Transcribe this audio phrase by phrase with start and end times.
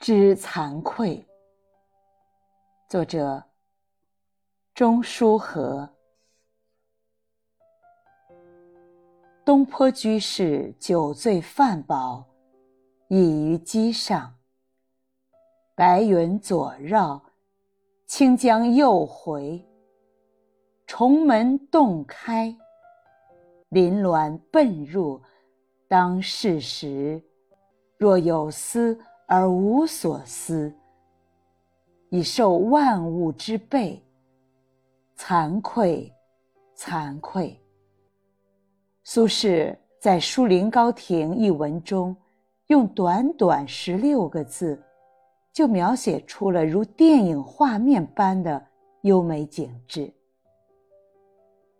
[0.00, 1.22] 之惭愧。
[2.88, 3.44] 作者：
[4.74, 5.86] 钟书和。
[9.44, 12.24] 东坡居士酒醉饭饱，
[13.08, 14.34] 倚于机上。
[15.74, 17.22] 白云左绕，
[18.06, 19.62] 清江右回。
[20.86, 22.56] 重门洞开，
[23.68, 25.20] 林峦奔入。
[25.86, 27.22] 当世时，
[27.98, 28.98] 若有思
[29.32, 30.74] 而无所思，
[32.08, 34.04] 以受万物之备。
[35.16, 36.12] 惭愧，
[36.76, 37.56] 惭愧。
[39.04, 42.16] 苏轼在《书临高亭》一文中，
[42.66, 44.82] 用短短十六个字，
[45.52, 48.60] 就描写出了如电影画面般的
[49.02, 50.12] 优美景致。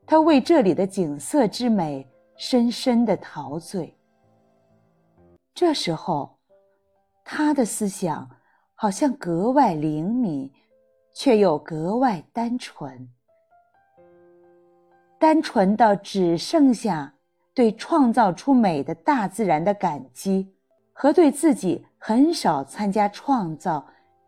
[0.07, 3.93] 他为这里的景色之美深深的陶醉。
[5.53, 6.39] 这时候，
[7.33, 8.29] 他的思想
[8.75, 10.51] 好像格外灵敏，
[11.15, 13.09] 却又格外单纯，
[15.17, 17.15] 单纯到只剩下
[17.55, 20.53] 对创造出美的大自然的感激，
[20.93, 23.87] 和对自己很少参加创造，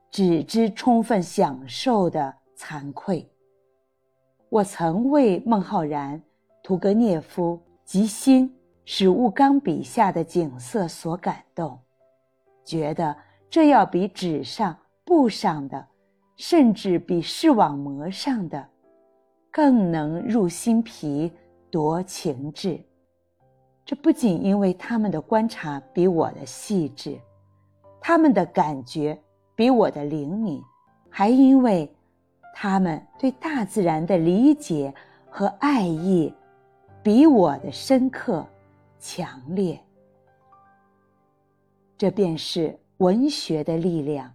[0.08, 3.28] 只知充分享受的惭愧。
[4.48, 6.23] 我曾为孟浩然、
[6.62, 8.56] 屠格涅夫及新。
[8.84, 11.78] 使物刚笔下的景色所感动，
[12.64, 13.16] 觉得
[13.50, 15.86] 这要比纸上、布上的，
[16.36, 18.66] 甚至比视网膜上的，
[19.50, 21.30] 更能入心脾、
[21.70, 22.80] 夺情志。
[23.84, 27.18] 这不仅因为他们的观察比我的细致，
[28.00, 29.18] 他们的感觉
[29.55, 30.62] 比我的灵敏，
[31.10, 31.90] 还因为
[32.55, 34.94] 他们对大自然的理解
[35.28, 36.33] 和爱意
[37.02, 38.46] 比我的深刻。
[39.05, 39.84] 强烈，
[42.02, 44.29] 这便是文学的力量。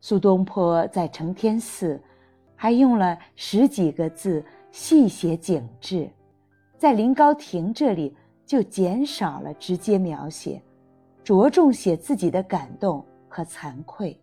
[0.00, 2.02] 苏东坡在承天寺
[2.56, 6.10] 还用了十几个字细写景致，
[6.76, 8.12] 在临高亭这里
[8.44, 10.60] 就减少了直接描写，
[11.22, 14.20] 着重写自己的感动和惭愧。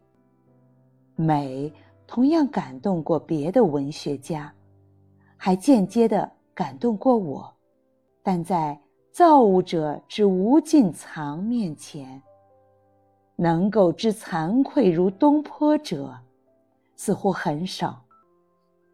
[1.16, 1.72] 美
[2.06, 4.54] 同样感动过别的文学家，
[5.38, 7.50] 还间接的感动过我，
[8.22, 8.78] 但在。
[9.10, 12.20] 造物者之无尽藏面前，
[13.36, 16.20] 能够知惭愧如东坡者，
[16.96, 18.06] 似乎很少。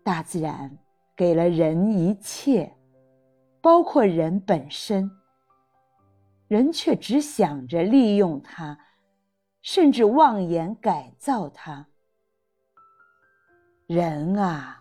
[0.04, 0.78] 大自然
[1.16, 2.76] 给了人一切，
[3.62, 5.12] 包括人本身，
[6.48, 8.80] 人却只想着利用它，
[9.62, 11.86] 甚至妄言改造它。
[13.86, 14.79] 人啊！